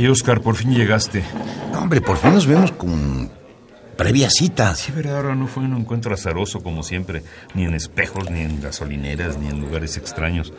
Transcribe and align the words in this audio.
Ay, 0.00 0.06
Oscar, 0.06 0.40
por 0.40 0.56
fin 0.56 0.72
llegaste. 0.72 1.22
No, 1.72 1.80
hombre, 1.80 2.00
por 2.00 2.16
fin 2.16 2.32
nos 2.32 2.46
vemos 2.46 2.72
con 2.72 3.30
previa 3.98 4.30
cita. 4.30 4.74
Sí, 4.74 4.92
verdad, 4.92 5.16
ahora 5.16 5.34
no 5.34 5.46
fue 5.46 5.62
un 5.62 5.76
encuentro 5.76 6.14
azaroso 6.14 6.62
como 6.62 6.82
siempre, 6.82 7.22
ni 7.52 7.64
en 7.64 7.74
espejos, 7.74 8.30
ni 8.30 8.40
en 8.40 8.62
gasolineras, 8.62 9.36
ni 9.36 9.48
en 9.48 9.60
lugares 9.60 9.98
extraños. 9.98 10.54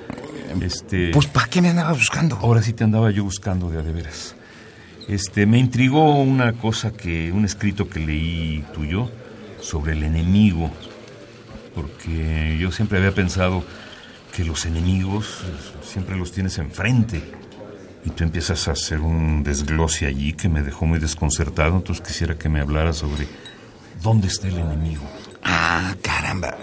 Este. 0.62 1.10
Pues, 1.12 1.26
¿para 1.26 1.48
qué 1.48 1.60
me 1.60 1.70
andaba 1.70 1.92
buscando? 1.94 2.36
Ahora 2.36 2.62
sí 2.62 2.74
te 2.74 2.84
andaba 2.84 3.10
yo 3.10 3.24
buscando 3.24 3.72
de 3.72 3.80
a 3.80 3.82
de 3.82 3.92
veras. 3.92 4.36
Este, 5.08 5.48
me 5.48 5.58
intrigó 5.58 6.22
una 6.22 6.54
cosa 6.54 6.92
que, 6.94 7.32
un 7.32 7.44
escrito 7.44 7.90
que 7.90 8.00
leí 8.00 8.64
tuyo 8.76 9.10
sobre 9.60 9.94
el 9.94 10.04
enemigo. 10.04 10.70
Porque 11.74 12.60
yo 12.60 12.72
siempre 12.72 13.00
había 13.00 13.16
pensado 13.16 13.64
que 14.36 14.46
los 14.46 14.68
enemigos 14.68 15.40
eh, 15.48 15.80
siempre 15.84 16.16
los 16.16 16.32
tienes 16.32 16.60
enfrente. 16.60 17.24
Y 18.04 18.10
tú 18.10 18.24
empiezas 18.24 18.68
a 18.68 18.72
hacer 18.72 19.00
un 19.00 19.44
desglose 19.44 20.08
allí 20.08 20.34
que 20.34 20.50
me 20.50 20.64
dejó 20.64 20.86
muy 20.86 21.00
desconcertado. 21.00 21.78
Entonces 21.78 22.06
quisiera 22.06 22.38
que 22.38 22.50
me 22.50 22.60
hablara 22.60 22.94
sobre 22.94 23.28
dónde 24.02 24.28
está 24.28 24.48
el 24.48 24.58
enemigo. 24.58 25.04
Ah, 25.44 25.96
caramba. 26.02 26.58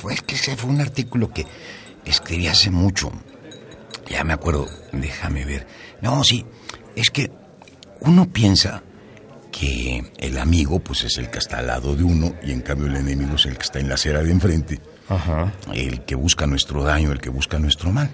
Pues 0.00 0.22
que 0.22 0.34
ese 0.34 0.56
fue 0.56 0.70
un 0.70 0.80
artículo 0.80 1.32
que 1.32 1.46
escribí 2.04 2.46
hace 2.46 2.70
mucho. 2.70 3.10
Ya 4.08 4.24
me 4.24 4.32
acuerdo. 4.34 4.68
Déjame 4.92 5.44
ver. 5.44 5.66
No, 6.00 6.22
sí. 6.24 6.44
Es 6.94 7.10
que 7.10 7.30
uno 8.00 8.30
piensa 8.30 8.82
que 9.50 10.10
el 10.18 10.38
amigo 10.38 10.80
pues 10.80 11.04
es 11.04 11.18
el 11.18 11.30
que 11.30 11.38
está 11.38 11.58
al 11.58 11.68
lado 11.68 11.94
de 11.94 12.02
uno 12.02 12.34
y 12.42 12.52
en 12.52 12.62
cambio 12.62 12.86
el 12.86 12.96
enemigo 12.96 13.36
es 13.36 13.46
el 13.46 13.56
que 13.56 13.62
está 13.62 13.78
en 13.78 13.88
la 13.88 13.94
acera 13.94 14.22
de 14.22 14.30
enfrente. 14.30 14.80
Ajá. 15.08 15.52
El 15.72 16.04
que 16.04 16.14
busca 16.14 16.46
nuestro 16.46 16.82
daño, 16.82 17.12
el 17.12 17.20
que 17.20 17.30
busca 17.30 17.58
nuestro 17.58 17.92
mal. 17.92 18.10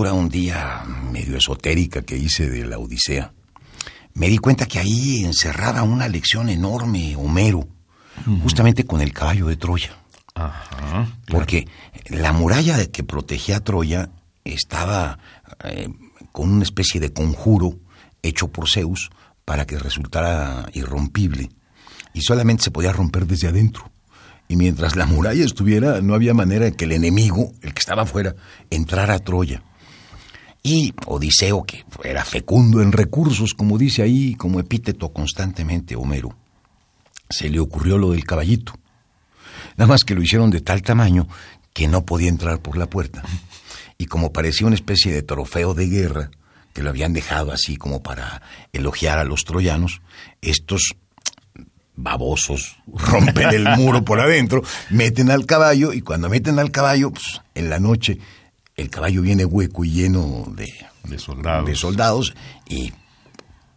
Lectura 0.00 0.14
un 0.14 0.30
día 0.30 0.82
medio 1.12 1.36
esotérica 1.36 2.00
que 2.00 2.16
hice 2.16 2.48
de 2.48 2.64
la 2.64 2.78
Odisea, 2.78 3.34
me 4.14 4.28
di 4.28 4.38
cuenta 4.38 4.64
que 4.64 4.78
ahí 4.78 5.24
encerraba 5.24 5.82
una 5.82 6.08
lección 6.08 6.48
enorme 6.48 7.14
Homero, 7.16 7.68
justamente 8.42 8.84
con 8.84 9.02
el 9.02 9.12
caballo 9.12 9.46
de 9.46 9.56
Troya. 9.56 9.94
Ajá. 10.34 11.06
Porque 11.26 11.68
la 12.08 12.32
muralla 12.32 12.86
que 12.86 13.04
protegía 13.04 13.58
a 13.58 13.60
Troya 13.60 14.08
estaba 14.42 15.18
eh, 15.64 15.88
con 16.32 16.50
una 16.50 16.62
especie 16.62 16.98
de 16.98 17.12
conjuro 17.12 17.78
hecho 18.22 18.48
por 18.48 18.70
Zeus 18.70 19.10
para 19.44 19.66
que 19.66 19.78
resultara 19.78 20.66
irrompible 20.72 21.50
y 22.14 22.22
solamente 22.22 22.64
se 22.64 22.70
podía 22.70 22.92
romper 22.92 23.26
desde 23.26 23.48
adentro. 23.48 23.90
Y 24.48 24.56
mientras 24.56 24.96
la 24.96 25.04
muralla 25.04 25.44
estuviera, 25.44 26.00
no 26.00 26.14
había 26.14 26.32
manera 26.32 26.64
de 26.64 26.72
que 26.72 26.86
el 26.86 26.92
enemigo, 26.92 27.52
el 27.60 27.74
que 27.74 27.80
estaba 27.80 28.02
afuera, 28.02 28.34
entrara 28.70 29.14
a 29.14 29.18
Troya. 29.18 29.62
Y 30.62 30.92
Odiseo, 31.06 31.64
que 31.64 31.84
era 32.04 32.24
fecundo 32.24 32.82
en 32.82 32.92
recursos, 32.92 33.54
como 33.54 33.78
dice 33.78 34.02
ahí, 34.02 34.34
como 34.34 34.60
epíteto 34.60 35.10
constantemente 35.12 35.96
Homero, 35.96 36.36
se 37.30 37.48
le 37.48 37.60
ocurrió 37.60 37.96
lo 37.96 38.12
del 38.12 38.24
caballito. 38.24 38.74
Nada 39.76 39.88
más 39.88 40.04
que 40.04 40.14
lo 40.14 40.22
hicieron 40.22 40.50
de 40.50 40.60
tal 40.60 40.82
tamaño 40.82 41.28
que 41.72 41.88
no 41.88 42.04
podía 42.04 42.28
entrar 42.28 42.60
por 42.60 42.76
la 42.76 42.90
puerta. 42.90 43.22
Y 43.96 44.06
como 44.06 44.32
parecía 44.32 44.66
una 44.66 44.76
especie 44.76 45.12
de 45.12 45.22
trofeo 45.22 45.72
de 45.74 45.86
guerra, 45.86 46.30
que 46.74 46.82
lo 46.82 46.90
habían 46.90 47.12
dejado 47.12 47.52
así 47.52 47.76
como 47.76 48.02
para 48.02 48.42
elogiar 48.72 49.18
a 49.18 49.24
los 49.24 49.44
troyanos, 49.44 50.02
estos 50.42 50.96
babosos 51.96 52.76
rompen 52.86 53.50
el 53.50 53.76
muro 53.76 54.04
por 54.04 54.20
adentro, 54.20 54.62
meten 54.90 55.30
al 55.30 55.46
caballo 55.46 55.92
y 55.92 56.00
cuando 56.00 56.28
meten 56.28 56.58
al 56.58 56.70
caballo, 56.70 57.10
pues, 57.10 57.40
en 57.54 57.70
la 57.70 57.78
noche 57.78 58.18
el 58.80 58.90
caballo 58.90 59.22
viene 59.22 59.44
hueco 59.44 59.84
y 59.84 59.90
lleno 59.90 60.44
de, 60.56 60.66
De 61.04 61.18
soldados. 61.18 61.66
de 61.66 61.74
soldados 61.76 62.34
y 62.68 62.92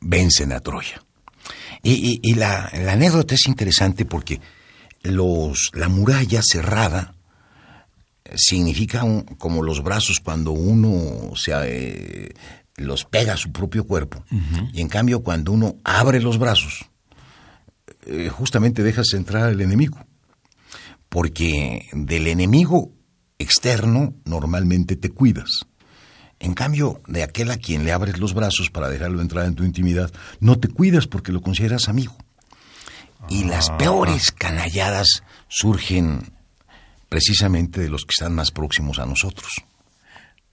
vencen 0.01 0.51
a 0.51 0.59
Troya. 0.59 1.01
Y, 1.81 1.91
y- 1.93 2.19
y 2.23 2.33
la, 2.35 2.69
la 2.73 2.93
anécdota 2.93 3.35
es 3.35 3.47
interesante 3.47 4.05
porque 4.05 4.39
los, 5.03 5.69
la 5.73 5.89
muralla 5.89 6.41
cerrada 6.43 7.15
significa 8.35 9.03
un- 9.03 9.23
como 9.23 9.61
los 9.61 9.83
brazos 9.83 10.19
cuando 10.19 10.51
uno 10.51 11.35
se, 11.35 11.51
eh, 11.55 12.33
los 12.77 13.03
pega 13.05 13.33
a 13.33 13.37
su 13.37 13.51
propio 13.51 13.85
cuerpo. 13.85 14.23
Y 14.73 14.81
en 14.81 14.87
cambio 14.87 15.21
cuando 15.21 15.51
uno 15.51 15.75
abre 15.83 16.21
los 16.21 16.39
brazos, 16.39 16.85
eh, 18.05 18.29
justamente 18.29 18.81
dejas 18.83 19.13
entrar 19.13 19.43
al 19.43 19.59
enemigo. 19.61 19.97
Porque 21.09 21.87
del 21.93 22.27
enemigo 22.27 22.91
externo 23.39 24.13
normalmente 24.25 24.95
te 24.95 25.09
cuidas. 25.09 25.65
En 26.39 26.53
cambio, 26.53 27.01
de 27.07 27.23
aquel 27.23 27.51
a 27.51 27.57
quien 27.57 27.85
le 27.85 27.93
abres 27.93 28.19
los 28.19 28.33
brazos 28.33 28.69
para 28.69 28.89
dejarlo 28.89 29.21
entrar 29.21 29.45
en 29.45 29.55
tu 29.55 29.63
intimidad, 29.63 30.11
no 30.39 30.59
te 30.59 30.67
cuidas 30.67 31.07
porque 31.07 31.31
lo 31.31 31.41
consideras 31.41 31.87
amigo. 31.87 32.17
Y 33.29 33.45
las 33.45 33.69
peores 33.71 34.31
canalladas 34.31 35.23
surgen 35.47 36.33
precisamente 37.07 37.79
de 37.79 37.89
los 37.89 38.03
que 38.03 38.11
están 38.11 38.35
más 38.35 38.51
próximos 38.51 38.99
a 38.99 39.05
nosotros. 39.05 39.63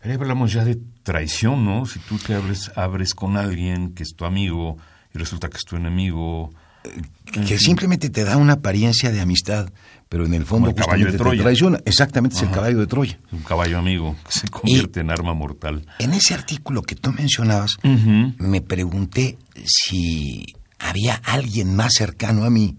Ahí 0.03 0.13
hablamos 0.13 0.53
ya 0.53 0.65
de 0.65 0.79
traición, 1.03 1.65
¿no? 1.65 1.85
Si 1.87 1.99
tú 1.99 2.19
te 2.19 2.35
abres, 2.35 2.71
abres 2.77 3.15
con 3.15 3.37
alguien 3.37 3.93
que 3.95 4.03
es 4.03 4.15
tu 4.15 4.25
amigo 4.25 4.77
y 5.13 5.19
resulta 5.19 5.49
que 5.49 5.57
es 5.57 5.65
tu 5.65 5.77
enemigo. 5.77 6.55
Que 7.33 7.59
simplemente 7.59 8.11
te 8.11 8.25
da 8.25 8.37
una 8.37 8.55
apariencia 8.55 9.11
de 9.13 9.21
amistad, 9.21 9.71
pero 10.09 10.27
en 10.27 10.35
el 10.35 10.45
fondo 10.45 10.69
el 10.69 10.75
caballo 10.75 11.07
de 11.07 11.13
te 11.13 11.19
Troya. 11.19 11.43
traiciona. 11.43 11.81
Exactamente, 11.85 12.37
es 12.37 12.43
el 12.43 12.51
caballo 12.51 12.79
de 12.79 12.87
Troya. 12.87 13.19
Un 13.33 13.43
caballo 13.43 13.79
amigo 13.79 14.17
que 14.27 14.33
se 14.33 14.49
convierte 14.49 15.01
en 15.01 15.11
arma 15.11 15.35
mortal. 15.35 15.87
En 15.99 16.13
ese 16.13 16.35
artículo 16.35 16.83
que 16.83 16.97
tú 16.97 17.13
mencionabas, 17.13 17.77
me 17.83 18.61
pregunté 18.61 19.39
si 19.65 20.45
había 20.79 21.15
alguien 21.15 21.77
más 21.77 21.93
cercano 21.95 22.45
a 22.45 22.51
mí 22.51 22.77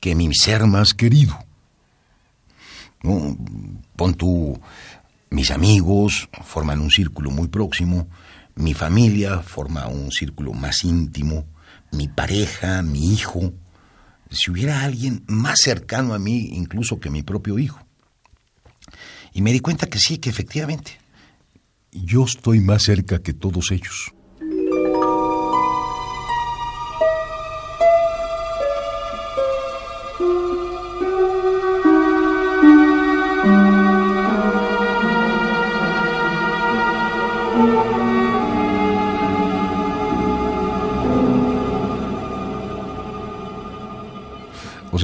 que 0.00 0.14
mi 0.14 0.34
ser 0.34 0.66
más 0.66 0.92
querido. 0.92 1.38
¿No? 3.02 3.36
Pon 3.96 4.14
tú, 4.14 4.60
mis 5.30 5.50
amigos 5.50 6.28
forman 6.44 6.80
un 6.80 6.90
círculo 6.90 7.30
muy 7.30 7.48
próximo, 7.48 8.08
mi 8.56 8.74
familia 8.74 9.38
forma 9.38 9.86
un 9.86 10.10
círculo 10.10 10.52
más 10.52 10.84
íntimo, 10.84 11.46
mi 11.90 12.08
pareja, 12.08 12.82
mi 12.82 13.12
hijo. 13.12 13.52
Si 14.30 14.50
hubiera 14.50 14.82
alguien 14.84 15.24
más 15.26 15.60
cercano 15.62 16.14
a 16.14 16.18
mí 16.18 16.50
incluso 16.52 17.00
que 17.00 17.10
mi 17.10 17.22
propio 17.22 17.58
hijo. 17.58 17.84
Y 19.32 19.42
me 19.42 19.52
di 19.52 19.60
cuenta 19.60 19.86
que 19.86 19.98
sí, 19.98 20.18
que 20.18 20.30
efectivamente, 20.30 20.98
yo 21.92 22.24
estoy 22.24 22.60
más 22.60 22.82
cerca 22.82 23.20
que 23.20 23.32
todos 23.32 23.70
ellos. 23.70 24.12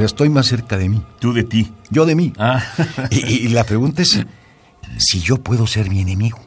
Estoy 0.07 0.29
más 0.29 0.47
cerca 0.47 0.79
de 0.79 0.89
mí. 0.89 1.03
Tú 1.21 1.33
de 1.33 1.45
ti. 1.45 1.73
Yo 1.91 2.07
de 2.07 2.15
mí. 2.15 2.33
Ah. 2.39 2.65
Y, 3.11 3.19
y 3.19 3.49
la 3.49 3.65
pregunta 3.65 4.03
es 4.03 4.25
si 4.99 5.21
yo 5.21 5.37
puedo 5.39 5.67
ser 5.67 5.91
mi 5.91 6.01
enemigo. 6.01 6.41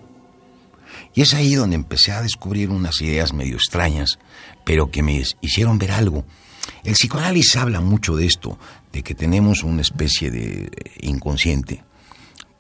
Y 1.14 1.22
es 1.22 1.34
ahí 1.34 1.56
donde 1.56 1.76
empecé 1.76 2.12
a 2.12 2.22
descubrir 2.22 2.70
unas 2.70 3.02
ideas 3.02 3.34
medio 3.34 3.56
extrañas, 3.56 4.20
pero 4.64 4.92
que 4.92 5.04
me 5.04 5.24
hicieron 5.42 5.80
ver 5.80 5.92
algo. 5.92 6.26
El 6.84 6.94
psicoanálisis 6.94 7.58
habla 7.58 7.82
mucho 7.82 8.16
de 8.16 8.26
esto, 8.26 8.58
de 8.94 9.04
que 9.04 9.16
tenemos 9.16 9.64
una 9.64 9.82
especie 9.82 10.32
de 10.32 10.72
inconsciente, 11.02 11.84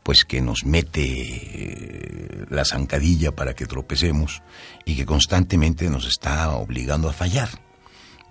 pues 0.04 0.25
que 0.25 0.42
nos 0.42 0.66
mete 0.66 1.04
eh, 1.04 2.46
la 2.50 2.66
zancadilla 2.66 3.31
para 3.36 3.54
que 3.54 3.66
tropecemos 3.66 4.42
y 4.86 4.96
que 4.96 5.06
constantemente 5.06 5.90
nos 5.90 6.07
está 6.07 6.51
obligando 6.51 7.10
a 7.10 7.13
fallar. 7.13 7.50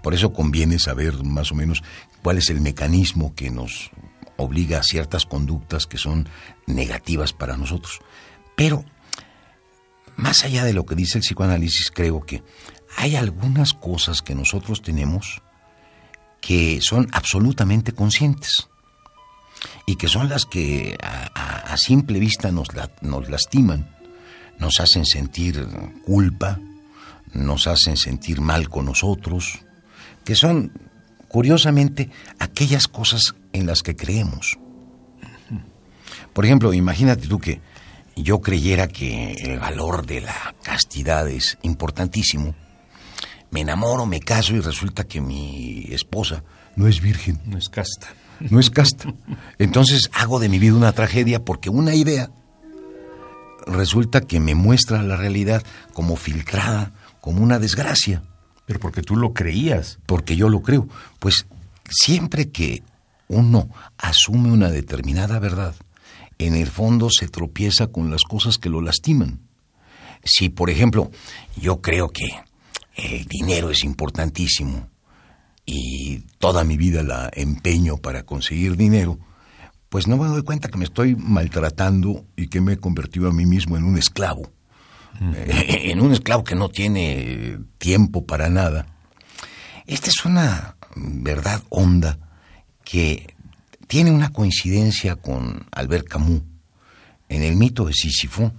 Por 0.03 0.15
eso 0.15 0.33
conviene 0.33 0.79
saber 0.79 1.23
más 1.25 1.53
o 1.53 1.55
menos 1.55 1.83
cuál 2.23 2.39
es 2.39 2.51
el 2.51 2.61
mecanismo 2.61 3.35
que 3.35 3.51
nos 3.51 3.91
obliga 4.37 4.79
a 4.79 4.85
ciertas 4.85 5.27
conductas 5.27 5.87
que 5.87 5.99
son 5.99 6.29
negativas 6.67 7.33
para 7.33 7.57
nosotros. 7.57 8.01
Pero, 8.57 8.85
más 10.17 10.45
allá 10.45 10.65
de 10.65 10.73
lo 10.73 10.87
que 10.87 10.95
dice 10.95 11.19
el 11.19 11.23
psicoanálisis, 11.23 11.91
creo 11.91 12.21
que 12.21 12.43
hay 12.97 13.17
algunas 13.17 13.75
cosas 13.75 14.23
que 14.23 14.35
nosotros 14.35 14.83
tenemos 14.83 15.43
que 16.41 16.81
son 16.81 17.09
absolutamente 17.13 17.93
conscientes 17.93 18.69
y 19.87 19.97
que 19.97 20.09
son 20.09 20.29
las 20.29 20.47
que 20.47 20.97
a, 21.03 21.77
simple 21.77 22.19
vista 22.19 22.51
nos, 22.51 22.69
nos 23.03 23.29
lastiman, 23.29 23.95
nos 24.59 24.81
hacen 24.81 25.05
sentir 25.05 25.67
culpa, 26.05 26.59
nos 27.33 27.67
hacen 27.67 27.97
sentir 27.97 28.41
mal 28.41 28.69
con 28.69 28.87
nosotros, 28.87 29.61
que 30.29 30.35
son, 30.35 30.73
curiosamente, 31.27 32.11
aquellas 32.39 32.87
cosas 32.87 33.35
en 33.55 33.67
las 33.67 33.83
que 33.83 33.97
creemos. 33.97 34.59
Por 36.35 36.45
ejemplo, 36.45 36.75
imagínate 36.75 37.27
tú 37.27 37.39
que 37.39 37.63
yo 38.15 38.43
creyera 38.43 38.89
que 38.89 39.33
el 39.33 39.59
valor 39.59 40.05
de 40.05 40.21
la 40.21 40.55
castidad 40.63 41.27
es 41.31 41.57
importantísimo. 41.63 42.55
Me 43.51 43.63
enamoro, 43.63 44.05
me 44.05 44.21
caso 44.21 44.55
y 44.55 44.61
resulta 44.61 45.05
que 45.05 45.23
mi 45.23 45.87
esposa 45.93 46.45
no 46.77 46.89
es 46.89 47.01
virgen. 47.01 47.41
No 47.47 47.57
es 47.57 47.71
casta. 47.71 48.09
No 48.39 48.61
es 48.61 48.69
casta. 48.69 49.15
Entonces 49.59 50.11
hago 50.13 50.41
de 50.41 50.51
mi 50.51 50.59
vida 50.59 50.75
una 50.75 50.93
tragedia 50.93 51.43
porque 51.43 51.71
una 51.71 51.95
idea 51.95 52.29
resulta 53.67 54.21
que 54.21 54.41
me 54.41 54.55
muestra 54.55 55.03
la 55.03 55.17
realidad 55.17 55.63
como 55.95 56.17
filtrada, 56.17 56.93
como 57.23 57.43
una 57.43 57.59
desgracia. 57.59 58.23
Pero 58.69 58.81
porque 58.81 59.03
tú 59.03 59.17
lo 59.17 59.33
creías. 59.33 59.99
Porque 60.05 60.37
yo 60.37 60.51
lo 60.51 60.61
creo. 60.61 60.87
Pues 61.19 61.47
siempre 61.89 62.51
que 62.51 62.83
uno 63.27 63.71
asume 63.97 64.53
una 64.53 64.69
determinada 64.69 65.39
verdad, 65.39 65.75
en 66.37 66.55
el 66.55 66.67
fondo 66.67 67.09
se 67.11 67.29
tropieza 67.29 67.87
con 67.87 68.11
las 68.11 68.23
cosas 68.23 68.59
que 68.59 68.69
lo 68.69 68.83
lastiman. 68.83 69.41
Si, 70.23 70.51
por 70.51 70.69
ejemplo, 70.69 71.11
yo 71.57 71.81
creo 71.81 72.11
que 72.11 72.29
el 72.95 73.25
dinero 73.25 73.71
es 73.71 73.85
importantísimo 73.85 74.91
y 75.65 76.19
toda 76.39 76.63
mi 76.63 76.77
vida 76.77 77.03
la 77.03 77.31
empeño 77.33 77.97
para 77.97 78.25
conseguir 78.25 78.77
dinero, 78.77 79.19
pues 79.89 80.07
no 80.07 80.19
me 80.19 80.29
doy 80.29 80.43
cuenta 80.43 80.69
que 80.69 80.77
me 80.77 80.85
estoy 80.85 81.17
maltratando 81.17 82.27
y 82.37 82.49
que 82.49 82.61
me 82.61 82.75
he 82.75 82.79
convertido 82.79 83.29
a 83.29 83.33
mí 83.33 83.47
mismo 83.47 83.79
en 83.79 83.85
un 83.85 83.97
esclavo. 83.97 84.53
En 85.91 86.01
un 86.01 86.13
esclavo 86.13 86.45
que 86.45 86.55
no 86.55 86.69
tiene 86.69 87.59
tiempo 87.79 88.25
para 88.25 88.49
nada. 88.49 88.87
Esta 89.87 90.11
es 90.11 90.25
una 90.25 90.77
verdad 90.95 91.63
honda 91.71 92.19
que 92.85 93.35
tiene 93.87 94.11
una 94.11 94.31
coincidencia 94.31 95.17
con 95.17 95.67
Albert 95.73 96.09
Camus. 96.09 96.43
En 97.29 97.43
el 97.43 97.57
mito 97.57 97.85
de 97.85 97.93
Sísifo, 97.93 98.53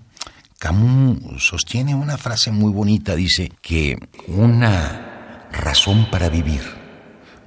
Camus 0.59 1.43
sostiene 1.43 1.95
una 1.95 2.17
frase 2.17 2.51
muy 2.51 2.71
bonita, 2.71 3.15
dice 3.15 3.51
que 3.61 3.97
una 4.27 5.47
razón 5.51 6.09
para 6.11 6.29
vivir 6.29 6.61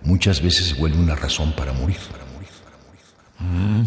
muchas 0.03 0.41
veces 0.41 0.69
se 0.69 0.75
vuelve 0.75 0.99
una 0.99 1.15
razón 1.15 1.53
para 1.55 1.73
morir. 1.73 1.99
Mm. 3.43 3.83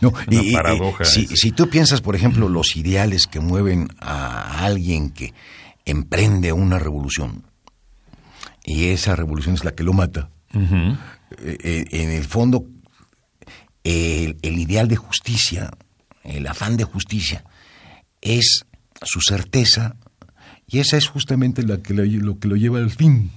no, 0.00 0.12
paradoja 0.52 1.04
si, 1.04 1.26
si, 1.28 1.52
tú 1.52 1.68
piensas, 1.68 2.00
por 2.00 2.16
ejemplo, 2.16 2.48
los 2.48 2.76
ideales 2.76 3.26
que 3.26 3.40
mueven 3.40 3.88
a 4.00 4.64
alguien 4.64 5.10
que 5.10 5.32
emprende 5.84 6.52
una 6.52 6.78
revolución 6.78 7.44
y 8.64 8.86
esa 8.86 9.16
revolución 9.16 9.54
es 9.54 9.64
la 9.64 9.74
que 9.74 9.82
lo 9.82 9.92
mata, 9.92 10.30
eh, 10.54 10.96
eh, 11.38 11.84
en 11.90 12.10
el 12.10 12.24
fondo 12.24 12.66
el, 13.84 14.36
ideal 14.42 14.88
de 14.88 14.96
justicia, 14.96 15.70
el 16.24 16.46
afán 16.46 16.76
de 16.76 16.84
justicia, 16.84 17.44
es 18.20 18.64
su 19.02 19.20
certeza 19.20 19.96
y 20.66 20.78
esa 20.78 20.96
es 20.96 21.08
justamente 21.08 21.62
la 21.62 21.82
que 21.82 21.94
lo 21.94 22.38
que 22.38 22.48
lo 22.48 22.56
lleva 22.56 22.78
al 22.78 22.90
fin. 22.90 23.32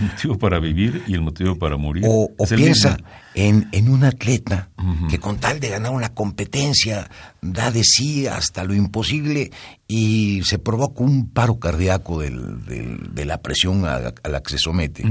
El 0.00 0.06
motivo 0.10 0.38
para 0.38 0.58
vivir 0.58 1.02
y 1.06 1.14
el 1.14 1.20
motivo 1.20 1.56
para 1.56 1.76
morir. 1.76 2.04
O, 2.06 2.30
piensa 2.48 2.96
en, 3.34 3.68
en, 3.72 3.88
un 3.88 4.04
atleta 4.04 4.70
que 5.08 5.18
con 5.18 5.38
tal 5.38 5.60
de 5.60 5.68
ganar 5.68 5.92
una 5.92 6.14
competencia 6.14 7.10
da 7.40 7.70
de 7.70 7.82
sí 7.84 8.26
hasta 8.26 8.64
lo 8.64 8.74
imposible 8.74 9.50
y 9.86 10.42
se 10.44 10.58
provoca 10.58 11.02
un 11.02 11.30
paro 11.30 11.58
cardíaco 11.58 12.20
de 12.20 13.24
la 13.24 13.42
presión 13.42 13.84
a, 13.84 14.00
la 14.00 14.42
que 14.42 14.50
se 14.50 14.58
somete. 14.58 15.04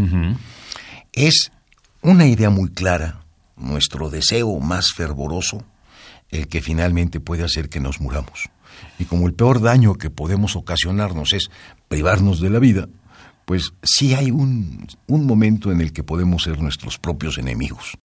Es 1.13 1.51
una 2.01 2.25
idea 2.25 2.49
muy 2.49 2.69
clara, 2.69 3.21
nuestro 3.57 4.09
deseo 4.09 4.59
más 4.59 4.93
fervoroso, 4.93 5.63
el 6.29 6.47
que 6.47 6.61
finalmente 6.61 7.19
puede 7.19 7.43
hacer 7.43 7.69
que 7.69 7.79
nos 7.79 7.99
muramos. 7.99 8.49
Y 8.97 9.05
como 9.05 9.27
el 9.27 9.33
peor 9.33 9.61
daño 9.61 9.95
que 9.95 10.09
podemos 10.09 10.55
ocasionarnos 10.55 11.33
es 11.33 11.51
privarnos 11.87 12.39
de 12.39 12.49
la 12.49 12.59
vida, 12.59 12.87
pues 13.51 13.73
sí 13.83 14.13
hay 14.13 14.31
un, 14.31 14.87
momento 15.09 15.73
en 15.73 15.81
el 15.81 15.91
que 15.91 16.03
podemos 16.03 16.43
ser 16.43 16.61
nuestros 16.61 16.97
propios 16.97 17.37
enemigos. 17.37 17.97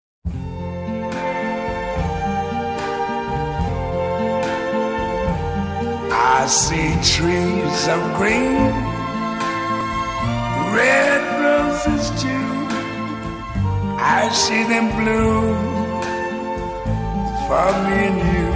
I 6.11 6.49
see 6.49 6.91
trees 7.01 7.87
of 7.87 8.19
green, 8.19 8.73
red 10.75 11.23
roses 11.41 12.11
too. 12.21 12.67
I 14.01 14.29
see 14.33 14.65
them 14.65 14.91
blue 14.97 15.55
for 17.47 17.71
me 17.85 17.99
and 18.09 18.19
you. 18.19 18.51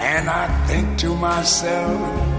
And 0.00 0.30
I 0.30 0.48
think 0.68 0.96
to 1.00 1.14
myself, 1.14 2.35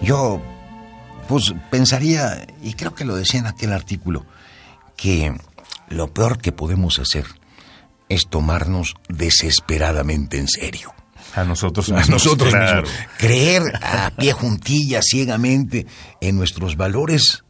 Yo, 0.00 0.42
pues 1.28 1.54
pensaría, 1.70 2.46
y 2.62 2.74
creo 2.74 2.94
que 2.94 3.04
lo 3.04 3.16
decía 3.16 3.40
en 3.40 3.46
aquel 3.46 3.72
artículo, 3.72 4.26
que 4.96 5.34
lo 5.88 6.12
peor 6.12 6.38
que 6.38 6.52
podemos 6.52 6.98
hacer 6.98 7.24
es 8.08 8.28
tomarnos 8.28 8.94
desesperadamente 9.08 10.38
en 10.38 10.48
serio. 10.48 10.92
A 11.34 11.44
nosotros 11.44 11.88
mismos. 11.88 12.08
A 12.08 12.12
nosotros 12.12 12.54
mismos. 12.54 12.90
Creer 13.18 13.62
a 13.82 14.10
pie 14.10 14.32
juntilla 14.32 15.00
ciegamente 15.02 15.86
en 16.20 16.36
nuestros 16.36 16.76
valores 16.76 17.44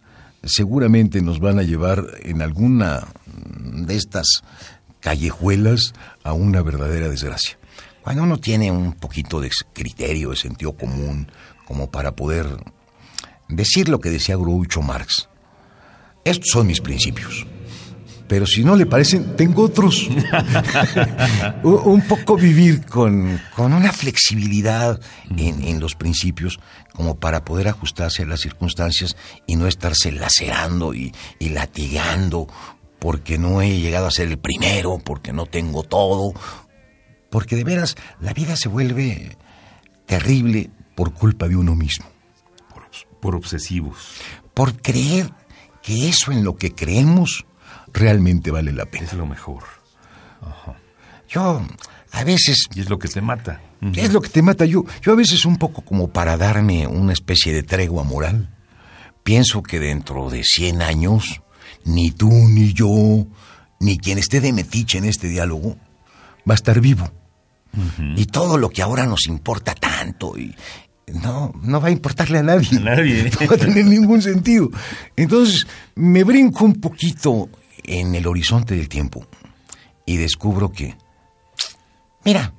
seguramente 0.47 1.21
nos 1.23 1.41
van 1.41 1.59
a 1.59 1.63
llevar 1.63 2.05
en 2.23 2.43
alguna 2.43 3.07
de 3.27 3.97
estas 3.97 4.43
callejuelas 5.01 5.95
a 6.23 6.33
una 6.33 6.63
verdadera 6.63 7.09
desgracia. 7.09 7.59
Cuando 8.05 8.23
uno 8.23 8.39
tiene 8.39 8.71
un 8.71 8.93
poquito 8.93 9.41
de 9.41 9.51
criterio, 9.73 10.29
de 10.29 10.37
sentido 10.37 10.75
común, 10.75 11.27
como 11.65 11.91
para 11.91 12.15
poder 12.15 12.47
decir 13.49 13.89
lo 13.89 13.99
que 13.99 14.11
decía 14.11 14.37
Groucho 14.37 14.83
Marx, 14.83 15.31
estos 16.23 16.51
son 16.53 16.67
mis 16.67 16.83
principios. 16.83 17.47
Pero 18.29 18.47
si 18.47 18.63
no 18.63 18.77
le 18.77 18.85
parecen, 18.85 19.37
tengo 19.37 19.63
otros. 19.63 20.07
un 21.63 22.03
poco 22.07 22.37
vivir 22.37 22.85
con, 22.85 23.41
una 23.57 23.93
flexibilidad 23.93 25.01
en, 25.39 25.81
los 25.81 25.95
principios 25.95 26.61
como 26.93 27.17
para 27.17 27.43
poder 27.43 27.69
ajustarse 27.69 28.25
a 28.25 28.27
las 28.27 28.41
circunstancias 28.41 29.17
y 29.47 29.57
no 29.57 29.67
estarse 29.67 30.13
lacerando 30.13 30.93
y, 30.93 31.15
y 31.39 31.49
latigando 31.49 32.49
porque 32.99 33.37
no 33.37 33.61
he 33.61 33.79
llegado 33.81 34.07
a 34.07 34.11
ser 34.11 34.29
el 34.29 34.39
primero, 34.39 34.99
porque 34.99 35.33
no 35.33 35.45
tengo 35.45 35.83
todo, 35.83 36.33
porque 37.35 37.57
de 37.57 37.65
veras 37.65 37.97
la 38.21 38.33
vida 38.33 38.55
se 38.55 38.69
vuelve 38.69 39.37
terrible 40.07 40.71
por 40.95 41.13
culpa 41.13 41.49
de 41.49 41.57
uno 41.57 41.75
mismo. 41.75 42.07
Por, 43.21 43.35
obsesivos. 43.35 44.21
Por 44.55 44.81
creer 44.81 45.33
que 45.83 46.09
eso 46.09 46.31
en 46.31 46.45
lo 46.45 46.55
que 46.55 46.77
creemos 46.77 47.45
realmente 47.93 48.53
vale 48.53 48.71
la 48.71 48.87
pena. 48.87 49.07
Es 49.07 49.15
lo 49.15 49.27
mejor. 49.27 49.65
Yo 51.29 51.67
a 52.13 52.23
veces... 52.23 52.69
Y 52.73 52.83
es 52.83 52.89
lo 52.89 53.01
que 53.01 53.09
te 53.09 53.21
mata. 53.21 53.61
Es 53.97 54.13
lo 54.13 54.21
que 54.21 54.29
te 54.29 54.41
mata. 54.41 54.65
Yo, 54.65 54.85
yo 55.03 55.11
a 55.11 55.17
veces 55.17 55.45
un 55.45 55.57
poco 55.57 55.83
como 55.83 56.13
para 56.13 56.37
darme 56.37 56.87
una 56.87 57.13
especie 57.13 57.53
de 57.53 57.65
tregua 57.65 58.05
moral. 58.05 58.49
Pienso 59.25 59.61
que 59.61 59.81
dentro 59.81 60.31
de 60.31 60.45
100 60.45 60.83
años, 60.83 61.43
ni 61.85 62.13
tú, 62.13 62.31
ni 62.31 62.73
yo, 62.73 63.27
ni 63.81 63.99
quien 63.99 64.19
esté 64.19 64.41
de 64.41 64.53
metiche 64.53 64.99
en 64.99 65.07
este 65.07 65.27
diálogo, 65.27 65.77
va 66.49 66.53
a 66.53 66.55
estar 66.55 66.81
vivo. 66.81 67.11
Y 68.17 68.27
todo 68.27 68.59
lo 68.59 68.71
que 68.71 68.83
ahora 68.83 69.07
nos 69.07 69.27
importa 69.27 69.75
tanto 69.75 70.37
y 70.39 70.55
no, 71.13 71.53
no 71.63 71.81
va 71.81 71.89
a 71.89 71.91
importarle 71.91 72.39
a 72.39 72.43
nadie. 72.43 72.81
nadie. 72.81 73.31
No 73.41 73.47
va 73.47 73.55
a 73.55 73.59
tener 73.59 73.85
ningún 73.85 74.23
sentido. 74.23 74.71
Entonces, 75.17 75.67
me 75.95 76.25
brinco 76.25 76.65
un 76.65 76.81
poquito 76.81 77.49
en 77.83 78.15
el 78.15 78.27
horizonte 78.27 78.75
del 78.75 78.89
tiempo 78.89 79.27
y 80.07 80.17
descubro 80.17 80.73
que, 80.73 80.97
mira, 82.25 82.55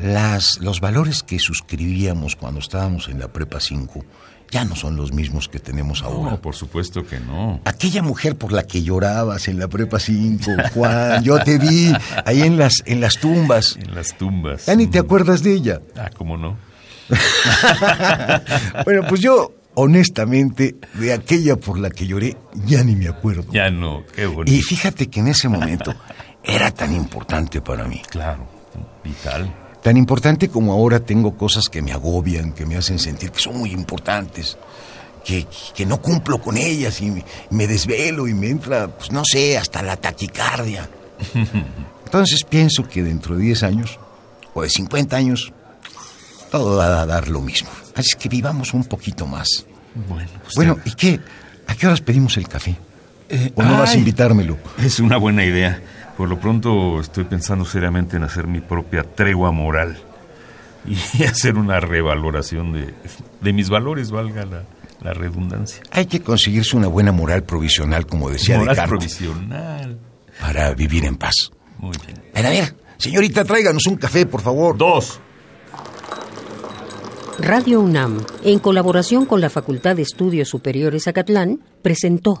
las, 0.00 0.58
los 0.60 0.80
valores 0.80 1.22
que 1.22 1.38
suscribíamos 1.38 2.36
cuando 2.36 2.60
estábamos 2.60 3.08
en 3.08 3.18
la 3.18 3.28
prepa 3.28 3.60
5 3.60 4.04
ya 4.50 4.64
no 4.64 4.76
son 4.76 4.96
los 4.96 5.12
mismos 5.12 5.48
que 5.48 5.58
tenemos 5.58 6.02
ahora. 6.02 6.32
No, 6.32 6.40
por 6.40 6.54
supuesto 6.54 7.04
que 7.04 7.20
no. 7.20 7.60
Aquella 7.64 8.02
mujer 8.02 8.36
por 8.36 8.52
la 8.52 8.66
que 8.66 8.82
llorabas 8.82 9.48
en 9.48 9.58
la 9.58 9.68
prepa 9.68 9.98
5, 9.98 10.50
Juan, 10.74 11.22
yo 11.22 11.38
te 11.42 11.58
vi 11.58 11.92
ahí 12.24 12.42
en 12.42 12.56
las, 12.56 12.82
en 12.86 13.00
las 13.00 13.18
tumbas. 13.18 13.76
En 13.76 13.94
las 13.94 14.16
tumbas. 14.16 14.66
Ya 14.66 14.74
ni 14.74 14.86
te 14.86 14.98
acuerdas 14.98 15.42
de 15.42 15.52
ella. 15.52 15.80
Ah, 15.96 16.10
¿cómo 16.16 16.36
no? 16.36 16.56
bueno, 18.84 19.02
pues 19.08 19.20
yo, 19.20 19.54
honestamente, 19.74 20.76
de 20.94 21.12
aquella 21.12 21.56
por 21.56 21.78
la 21.78 21.90
que 21.90 22.06
lloré, 22.06 22.36
ya 22.66 22.82
ni 22.84 22.96
me 22.96 23.08
acuerdo. 23.08 23.52
Ya 23.52 23.70
no, 23.70 24.04
qué 24.14 24.26
bonito. 24.26 24.56
Y 24.56 24.62
fíjate 24.62 25.08
que 25.08 25.20
en 25.20 25.28
ese 25.28 25.48
momento 25.48 25.94
era 26.42 26.70
tan 26.70 26.94
importante 26.94 27.60
para 27.60 27.86
mí. 27.86 28.00
Claro, 28.10 28.46
vital. 29.04 29.67
Tan 29.88 29.96
importante 29.96 30.50
como 30.50 30.74
ahora 30.74 31.00
tengo 31.00 31.34
cosas 31.34 31.70
que 31.70 31.80
me 31.80 31.92
agobian, 31.92 32.52
que 32.52 32.66
me 32.66 32.76
hacen 32.76 32.98
sentir 32.98 33.30
que 33.30 33.40
son 33.40 33.56
muy 33.56 33.70
importantes, 33.70 34.58
que, 35.24 35.46
que 35.74 35.86
no 35.86 36.02
cumplo 36.02 36.42
con 36.42 36.58
ellas 36.58 37.00
y 37.00 37.10
me, 37.10 37.24
me 37.48 37.66
desvelo 37.66 38.28
y 38.28 38.34
me 38.34 38.50
entra, 38.50 38.88
pues 38.88 39.10
no 39.10 39.22
sé, 39.24 39.56
hasta 39.56 39.80
la 39.80 39.96
taquicardia. 39.96 40.90
Entonces 42.04 42.44
pienso 42.44 42.86
que 42.86 43.02
dentro 43.02 43.34
de 43.34 43.44
10 43.44 43.62
años 43.62 43.98
o 44.52 44.60
de 44.60 44.68
50 44.68 45.16
años 45.16 45.54
todo 46.50 46.76
va 46.76 47.00
a 47.00 47.06
dar 47.06 47.28
lo 47.28 47.40
mismo. 47.40 47.70
Así 47.94 48.14
que 48.18 48.28
vivamos 48.28 48.74
un 48.74 48.84
poquito 48.84 49.26
más. 49.26 49.64
Bueno, 50.06 50.28
pues 50.42 50.54
Bueno, 50.54 50.76
¿y 50.84 50.92
qué? 50.96 51.18
¿A 51.66 51.74
qué 51.74 51.86
horas 51.86 52.02
pedimos 52.02 52.36
el 52.36 52.46
café? 52.46 52.76
Eh, 53.30 53.52
¿O 53.54 53.62
no 53.62 53.78
vas 53.78 53.94
a 53.94 53.96
invitármelo? 53.96 54.58
Es 54.84 55.00
una 55.00 55.16
buena 55.16 55.46
idea. 55.46 55.80
Por 56.18 56.28
lo 56.28 56.38
pronto 56.40 57.00
estoy 57.00 57.24
pensando 57.24 57.64
seriamente 57.64 58.16
en 58.16 58.24
hacer 58.24 58.48
mi 58.48 58.60
propia 58.60 59.04
tregua 59.04 59.52
moral 59.52 59.96
y 60.84 61.22
hacer 61.24 61.56
una 61.56 61.78
revaloración 61.80 62.72
de, 62.72 62.92
de 63.40 63.52
mis 63.52 63.70
valores, 63.70 64.10
valga 64.10 64.44
la, 64.44 64.64
la 65.00 65.14
redundancia. 65.14 65.80
Hay 65.92 66.06
que 66.06 66.20
conseguirse 66.20 66.76
una 66.76 66.88
buena 66.88 67.12
moral 67.12 67.44
provisional, 67.44 68.04
como 68.06 68.30
decía 68.30 68.58
Moral 68.58 68.74
Descartes, 68.74 69.16
provisional. 69.16 69.98
para 70.40 70.74
vivir 70.74 71.04
en 71.04 71.16
paz. 71.16 71.52
Muy 71.78 71.96
bien. 72.04 72.20
Pero 72.34 72.48
a 72.48 72.50
ver, 72.50 72.74
señorita, 72.96 73.44
tráiganos 73.44 73.86
un 73.86 73.96
café, 73.96 74.26
por 74.26 74.40
favor. 74.40 74.76
Dos. 74.76 75.20
Radio 77.38 77.80
UNAM, 77.80 78.18
en 78.42 78.58
colaboración 78.58 79.24
con 79.24 79.40
la 79.40 79.48
Facultad 79.50 79.94
de 79.94 80.02
Estudios 80.02 80.48
Superiores 80.48 81.06
Acatlán, 81.06 81.60
presentó 81.82 82.40